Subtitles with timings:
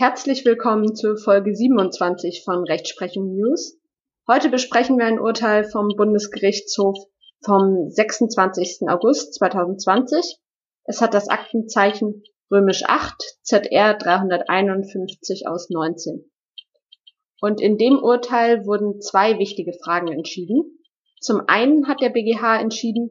[0.00, 3.78] Herzlich willkommen zu Folge 27 von Rechtsprechung News.
[4.26, 6.96] Heute besprechen wir ein Urteil vom Bundesgerichtshof
[7.44, 8.88] vom 26.
[8.88, 10.38] August 2020.
[10.84, 16.30] Es hat das Aktenzeichen römisch 8 ZR 351 aus 19.
[17.42, 20.78] Und in dem Urteil wurden zwei wichtige Fragen entschieden.
[21.20, 23.10] Zum einen hat der BGH entschieden,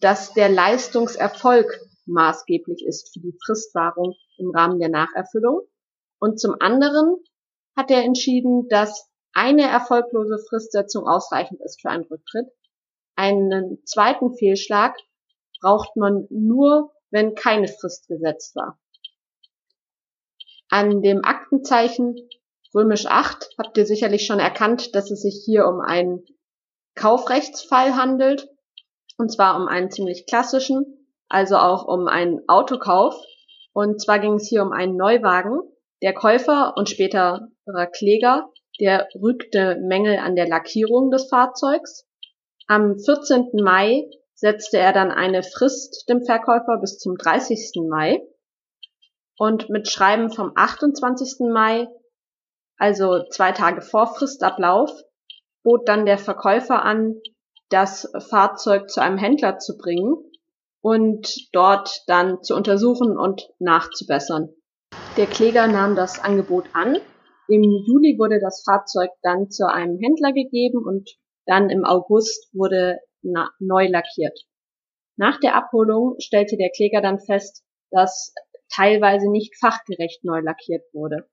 [0.00, 5.62] dass der Leistungserfolg maßgeblich ist für die Fristwahrung im Rahmen der Nacherfüllung.
[6.18, 7.16] Und zum anderen
[7.76, 12.46] hat er entschieden, dass eine erfolglose Fristsetzung ausreichend ist für einen Rücktritt.
[13.14, 14.96] Einen zweiten Fehlschlag
[15.60, 18.78] braucht man nur, wenn keine Frist gesetzt war.
[20.68, 22.16] An dem Aktenzeichen
[22.74, 26.24] römisch 8 habt ihr sicherlich schon erkannt, dass es sich hier um einen
[26.94, 28.48] Kaufrechtsfall handelt.
[29.16, 33.16] Und zwar um einen ziemlich klassischen, also auch um einen Autokauf.
[33.72, 35.60] Und zwar ging es hier um einen Neuwagen,
[36.02, 37.48] der Käufer und späterer
[37.92, 42.06] Kläger, der rügte Mängel an der Lackierung des Fahrzeugs.
[42.66, 43.50] Am 14.
[43.54, 47.72] Mai setzte er dann eine Frist dem Verkäufer bis zum 30.
[47.88, 48.22] Mai.
[49.36, 51.48] Und mit Schreiben vom 28.
[51.52, 51.88] Mai,
[52.76, 54.92] also zwei Tage vor Fristablauf,
[55.62, 57.20] bot dann der Verkäufer an,
[57.70, 60.14] das Fahrzeug zu einem Händler zu bringen
[60.80, 64.54] und dort dann zu untersuchen und nachzubessern.
[65.16, 66.96] Der Kläger nahm das Angebot an.
[67.48, 71.10] Im Juli wurde das Fahrzeug dann zu einem Händler gegeben und
[71.46, 74.38] dann im August wurde neu lackiert.
[75.16, 78.32] Nach der Abholung stellte der Kläger dann fest, dass
[78.72, 81.28] teilweise nicht fachgerecht neu lackiert wurde.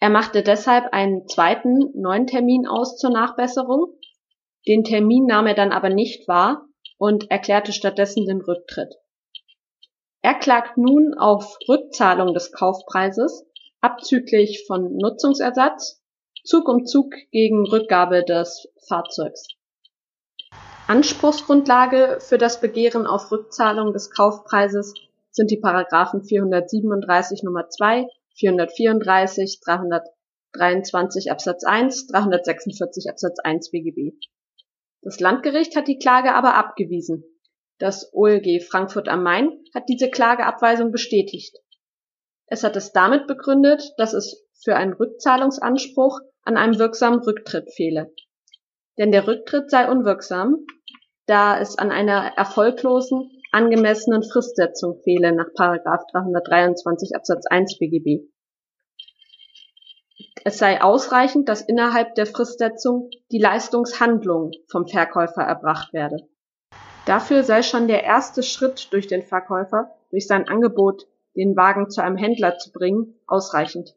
[0.00, 3.98] Er machte deshalb einen zweiten neuen Termin aus zur Nachbesserung.
[4.66, 6.66] Den Termin nahm er dann aber nicht wahr
[6.98, 8.94] und erklärte stattdessen den Rücktritt.
[10.28, 13.46] Er klagt nun auf Rückzahlung des Kaufpreises,
[13.80, 16.02] abzüglich von Nutzungsersatz,
[16.44, 19.48] Zug um Zug gegen Rückgabe des Fahrzeugs.
[20.86, 24.92] Anspruchsgrundlage für das Begehren auf Rückzahlung des Kaufpreises
[25.30, 34.14] sind die Paragraphen 437 Nummer 2, 434, 323 Absatz 1, 346 Absatz 1 BGB.
[35.00, 37.24] Das Landgericht hat die Klage aber abgewiesen.
[37.78, 41.56] Das OLG Frankfurt am Main hat diese Klageabweisung bestätigt.
[42.46, 48.12] Es hat es damit begründet, dass es für einen Rückzahlungsanspruch an einem wirksamen Rücktritt fehle.
[48.96, 50.66] Denn der Rücktritt sei unwirksam,
[51.26, 58.28] da es an einer erfolglosen, angemessenen Fristsetzung fehle nach 323 Absatz 1 BGB.
[60.44, 66.28] Es sei ausreichend, dass innerhalb der Fristsetzung die Leistungshandlung vom Verkäufer erbracht werde.
[67.08, 72.02] Dafür sei schon der erste Schritt durch den Verkäufer, durch sein Angebot, den Wagen zu
[72.02, 73.96] einem Händler zu bringen, ausreichend.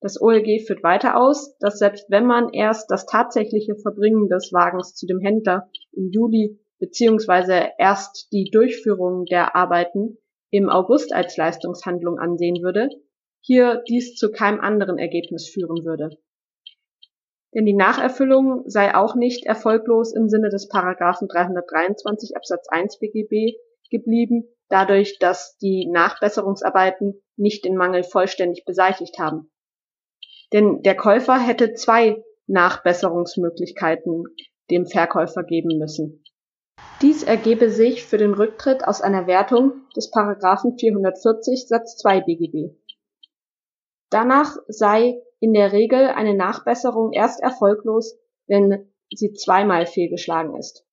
[0.00, 4.96] Das OLG führt weiter aus, dass selbst wenn man erst das tatsächliche Verbringen des Wagens
[4.96, 10.18] zu dem Händler im Juli beziehungsweise erst die Durchführung der Arbeiten
[10.50, 12.88] im August als Leistungshandlung ansehen würde,
[13.42, 16.18] hier dies zu keinem anderen Ergebnis führen würde
[17.54, 23.56] denn die Nacherfüllung sei auch nicht erfolglos im Sinne des Paragraphen 323 Absatz 1 BGB
[23.90, 29.50] geblieben, dadurch, dass die Nachbesserungsarbeiten nicht den Mangel vollständig beseitigt haben.
[30.52, 34.24] Denn der Käufer hätte zwei Nachbesserungsmöglichkeiten
[34.70, 36.24] dem Verkäufer geben müssen.
[37.02, 42.74] Dies ergebe sich für den Rücktritt aus einer Wertung des Paragraphen 440 Satz 2 BGB.
[44.14, 48.16] Danach sei in der Regel eine Nachbesserung erst erfolglos,
[48.46, 50.86] wenn sie zweimal fehlgeschlagen ist.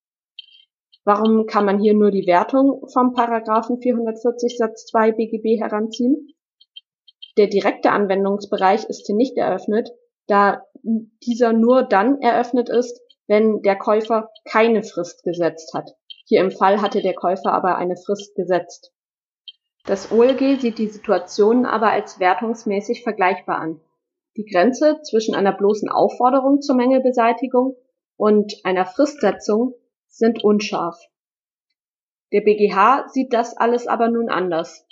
[1.04, 6.34] Warum kann man hier nur die Wertung vom Paragraphen 440 Satz 2 BGB heranziehen?
[7.38, 9.92] Der direkte Anwendungsbereich ist hier nicht eröffnet,
[10.26, 15.92] da dieser nur dann eröffnet ist, wenn der Käufer keine Frist gesetzt hat.
[16.26, 18.92] Hier im Fall hatte der Käufer aber eine Frist gesetzt.
[19.86, 23.82] Das OLG sieht die Situation aber als wertungsmäßig vergleichbar an.
[24.38, 27.76] Die Grenze zwischen einer bloßen Aufforderung zur Mängelbeseitigung
[28.16, 29.74] und einer Fristsetzung
[30.08, 31.00] sind unscharf.
[32.32, 34.86] Der BGH sieht das alles aber nun anders.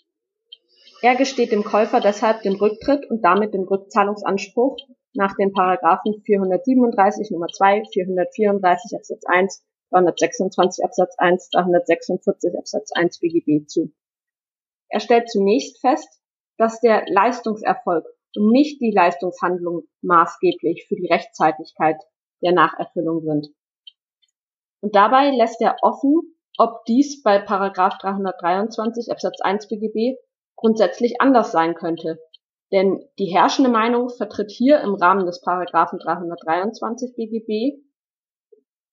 [1.02, 4.78] Er gesteht dem Käufer deshalb den Rücktritt und damit den Rückzahlungsanspruch
[5.14, 13.20] nach den Paragraphen 437 Nummer 2, 434 Absatz 1, 326 Absatz 1, 346 Absatz 1
[13.20, 13.94] BGB zu.
[14.90, 16.22] Er stellt zunächst fest,
[16.58, 18.06] dass der Leistungserfolg
[18.36, 21.98] und nicht die Leistungshandlung maßgeblich für die Rechtzeitigkeit
[22.42, 23.48] der Nacherfüllung sind.
[24.82, 30.18] Und dabei lässt er offen, ob dies bei Paragraph 323 Absatz 1 BGB
[30.56, 32.20] grundsätzlich anders sein könnte.
[32.72, 37.82] Denn die herrschende Meinung vertritt hier im Rahmen des Paragraphen 323 BGB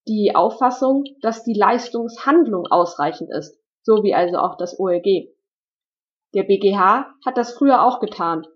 [0.08, 5.35] die Auffassung, dass die Leistungshandlung ausreichend ist, so wie also auch das OLG.
[6.34, 8.46] Der BGH hat das früher auch getan.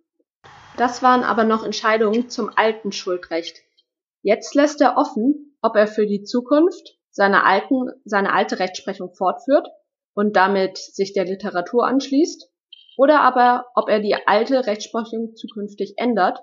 [0.76, 3.58] Das waren aber noch Entscheidungen zum alten Schuldrecht.
[4.22, 9.68] Jetzt lässt er offen, ob er für die Zukunft seine, alten, seine alte Rechtsprechung fortführt
[10.14, 12.50] und damit sich der Literatur anschließt,
[12.96, 16.40] oder aber ob er die alte Rechtsprechung zukünftig ändert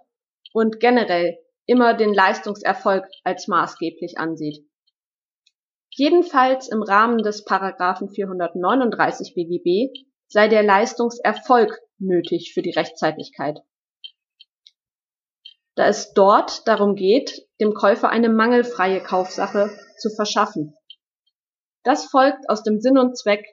[0.54, 4.66] und generell immer den Leistungserfolg als maßgeblich ansieht.
[5.90, 9.92] Jedenfalls im Rahmen des Paragraphen 439 BGB
[10.28, 13.62] sei der Leistungserfolg nötig für die Rechtzeitlichkeit.
[15.76, 19.70] Da es dort darum geht, dem Käufer eine mangelfreie Kaufsache
[20.00, 20.76] zu verschaffen.
[21.84, 23.46] Das folgt aus dem Sinn und Zweck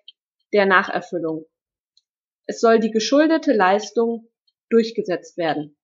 [0.53, 1.45] der Nacherfüllung.
[2.47, 4.31] Es soll die geschuldete Leistung
[4.71, 5.77] durchgesetzt werden.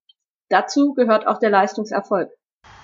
[0.48, 2.30] Dazu gehört auch der Leistungserfolg.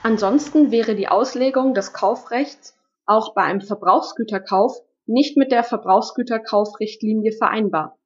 [0.03, 7.99] Ansonsten wäre die Auslegung des Kaufrechts auch bei einem Verbrauchsgüterkauf nicht mit der Verbrauchsgüterkaufrichtlinie vereinbar.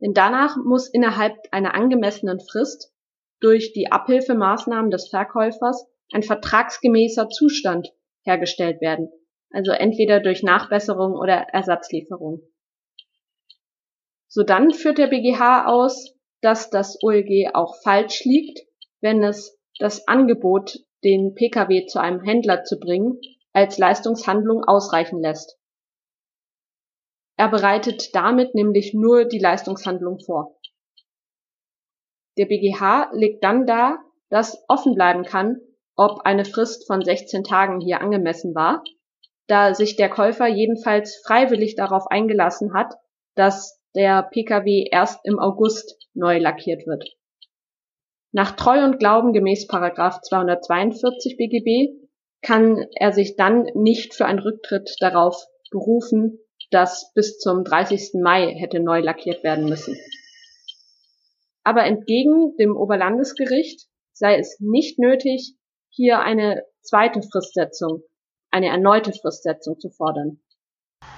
[0.00, 2.92] Denn danach muss innerhalb einer angemessenen Frist
[3.40, 7.88] durch die Abhilfemaßnahmen des Verkäufers ein vertragsgemäßer Zustand
[8.22, 9.10] hergestellt werden,
[9.50, 12.42] also entweder durch Nachbesserung oder Ersatzlieferung.
[14.28, 18.60] Sodann führt der BGH aus, dass das OLG auch falsch liegt,
[19.00, 23.20] wenn es das Angebot, den Pkw zu einem Händler zu bringen,
[23.52, 25.57] als Leistungshandlung ausreichen lässt.
[27.38, 30.58] Er bereitet damit nämlich nur die Leistungshandlung vor.
[32.36, 35.60] Der BGH legt dann dar, dass offen bleiben kann,
[35.94, 38.82] ob eine Frist von 16 Tagen hier angemessen war,
[39.46, 42.94] da sich der Käufer jedenfalls freiwillig darauf eingelassen hat,
[43.36, 47.04] dass der Pkw erst im August neu lackiert wird.
[48.32, 51.96] Nach Treu und Glauben gemäß 242 BGB
[52.42, 58.20] kann er sich dann nicht für einen Rücktritt darauf berufen, dass bis zum 30.
[58.22, 59.96] Mai hätte neu lackiert werden müssen.
[61.64, 65.54] Aber entgegen dem Oberlandesgericht sei es nicht nötig,
[65.90, 68.02] hier eine zweite Fristsetzung,
[68.50, 70.40] eine erneute Fristsetzung zu fordern.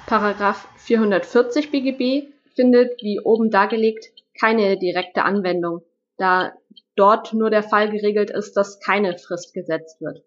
[0.07, 5.83] Paragraph 440 BGB findet, wie oben dargelegt, keine direkte Anwendung,
[6.17, 6.53] da
[6.97, 10.23] dort nur der Fall geregelt ist, dass keine Frist gesetzt wird.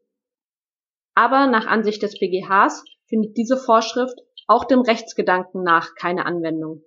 [1.15, 6.83] Aber nach Ansicht des BGHs findet diese Vorschrift auch dem Rechtsgedanken nach keine Anwendung.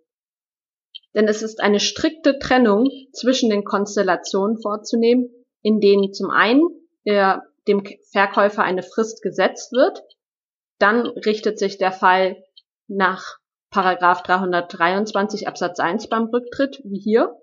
[1.14, 5.30] Denn es ist eine strikte Trennung zwischen den Konstellationen vorzunehmen,
[5.62, 6.62] in denen zum einen
[7.06, 7.82] der, dem
[8.12, 10.02] Verkäufer eine Frist gesetzt wird,
[10.78, 12.44] dann richtet sich der Fall
[12.86, 13.38] nach
[13.70, 17.34] Paragraph 323 Absatz 1 beim Rücktritt, wie hier,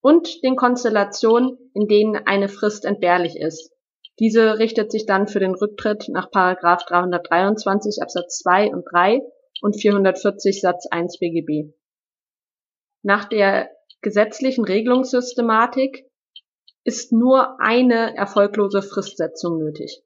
[0.00, 3.74] und den Konstellationen, in denen eine Frist entbehrlich ist,
[4.20, 9.20] diese richtet sich dann für den Rücktritt nach Paragraph 323 Absatz 2 und 3
[9.64, 11.72] und 440 Satz 1 BGB.
[13.02, 13.70] Nach der
[14.02, 16.04] gesetzlichen Regelungssystematik
[16.84, 20.02] ist nur eine erfolglose Fristsetzung nötig.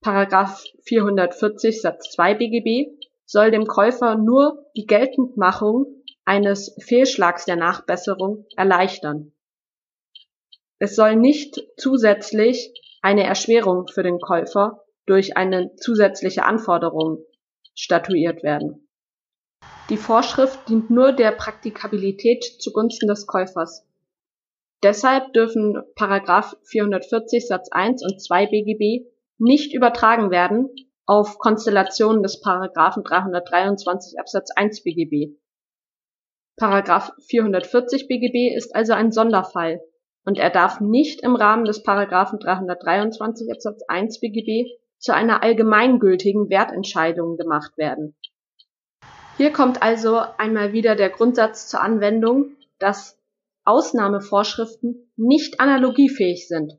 [0.00, 8.46] Paragraph 440 Satz 2 BGB soll dem Käufer nur die Geltendmachung eines Fehlschlags der Nachbesserung
[8.56, 9.34] erleichtern.
[10.78, 17.26] Es soll nicht zusätzlich eine Erschwerung für den Käufer durch eine zusätzliche Anforderung
[17.78, 18.88] statuiert werden.
[19.88, 23.86] Die Vorschrift dient nur der Praktikabilität zugunsten des Käufers.
[24.82, 29.08] Deshalb dürfen Paragraph 440 Satz 1 und 2 BGB
[29.38, 30.68] nicht übertragen werden
[31.06, 35.36] auf Konstellationen des Paragraphen 323 Absatz 1 BGB.
[36.56, 39.80] Paragraph 440 BGB ist also ein Sonderfall
[40.24, 44.68] und er darf nicht im Rahmen des Paragraphen 323 Absatz 1 BGB
[44.98, 48.16] zu einer allgemeingültigen Wertentscheidung gemacht werden.
[49.36, 53.18] Hier kommt also einmal wieder der Grundsatz zur Anwendung, dass
[53.64, 56.72] Ausnahmevorschriften nicht analogiefähig sind.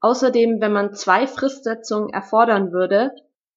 [0.00, 3.14] Außerdem, wenn man zwei Fristsetzungen erfordern würde,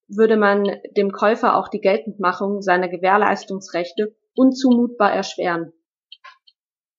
[0.09, 0.65] würde man
[0.97, 5.71] dem Käufer auch die Geltendmachung seiner Gewährleistungsrechte unzumutbar erschweren.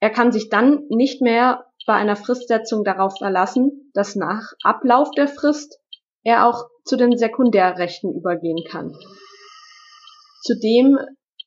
[0.00, 5.28] Er kann sich dann nicht mehr bei einer Fristsetzung darauf verlassen, dass nach Ablauf der
[5.28, 5.78] Frist
[6.22, 8.96] er auch zu den Sekundärrechten übergehen kann.
[10.42, 10.98] Zudem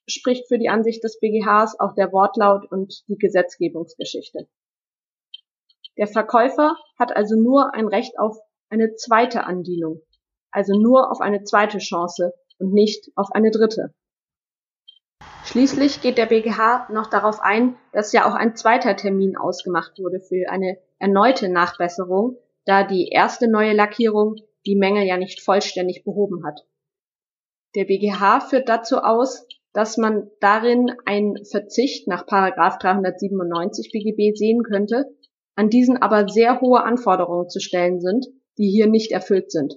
[0.07, 4.47] spricht für die Ansicht des BGHs auch der Wortlaut und die Gesetzgebungsgeschichte.
[5.97, 8.37] Der Verkäufer hat also nur ein Recht auf
[8.69, 10.01] eine zweite Andienung,
[10.51, 13.93] also nur auf eine zweite Chance und nicht auf eine dritte.
[15.45, 20.19] Schließlich geht der BGH noch darauf ein, dass ja auch ein zweiter Termin ausgemacht wurde
[20.19, 26.45] für eine erneute Nachbesserung, da die erste neue Lackierung die Mängel ja nicht vollständig behoben
[26.45, 26.65] hat.
[27.75, 35.05] Der BGH führt dazu aus, dass man darin einen Verzicht nach 397 BGB sehen könnte,
[35.55, 38.25] an diesen aber sehr hohe Anforderungen zu stellen sind,
[38.57, 39.75] die hier nicht erfüllt sind.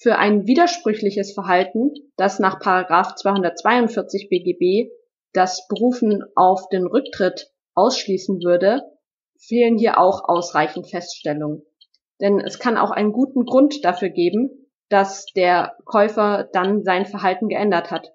[0.00, 4.92] Für ein widersprüchliches Verhalten, das nach 242 BGB
[5.32, 8.82] das Berufen auf den Rücktritt ausschließen würde,
[9.40, 11.64] fehlen hier auch ausreichend Feststellungen.
[12.20, 17.48] Denn es kann auch einen guten Grund dafür geben, dass der Käufer dann sein Verhalten
[17.48, 18.12] geändert hat.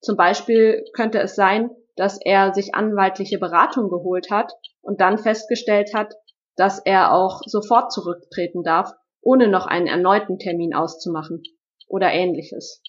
[0.00, 5.92] Zum Beispiel könnte es sein, dass er sich anwaltliche Beratung geholt hat und dann festgestellt
[5.94, 6.14] hat,
[6.56, 11.42] dass er auch sofort zurücktreten darf, ohne noch einen erneuten Termin auszumachen
[11.86, 12.82] oder ähnliches.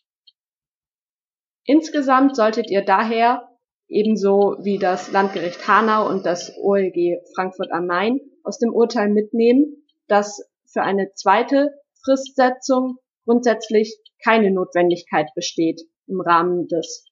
[1.65, 3.47] Insgesamt solltet ihr daher
[3.87, 9.85] ebenso wie das Landgericht Hanau und das OLG Frankfurt am Main aus dem Urteil mitnehmen,
[10.07, 11.71] dass für eine zweite
[12.03, 17.05] Fristsetzung grundsätzlich keine Notwendigkeit besteht im Rahmen des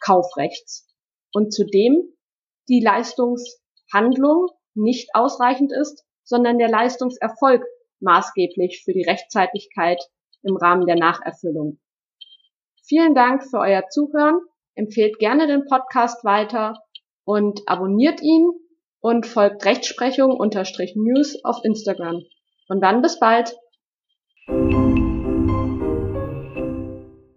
[0.00, 0.88] Kaufrechts.
[1.32, 2.14] Und zudem
[2.68, 7.62] die Leistungshandlung nicht ausreichend ist, sondern der Leistungserfolg
[8.04, 10.00] maßgeblich für die Rechtzeitigkeit
[10.42, 11.80] im Rahmen der Nacherfüllung.
[12.86, 14.40] Vielen Dank für euer Zuhören.
[14.74, 16.78] Empfehlt gerne den Podcast weiter
[17.24, 18.50] und abonniert ihn
[19.00, 22.22] und folgt Rechtsprechung unterstrich News auf Instagram.
[22.68, 23.54] Und dann bis bald.